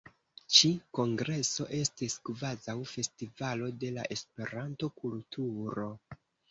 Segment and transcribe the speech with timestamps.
[0.53, 0.69] Ĉi
[0.99, 5.91] kongreso estis kvazaŭ festivalo de la Esperanto-kulturo.